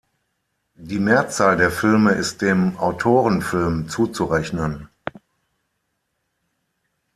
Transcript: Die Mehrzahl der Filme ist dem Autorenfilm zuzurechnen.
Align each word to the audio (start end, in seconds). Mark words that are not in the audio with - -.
Die 0.79 0.97
Mehrzahl 0.97 1.57
der 1.57 1.69
Filme 1.69 2.13
ist 2.13 2.41
dem 2.41 2.75
Autorenfilm 2.79 3.87
zuzurechnen. 3.87 4.87